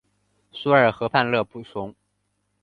[0.51, 1.93] 索尔河畔勒布雄。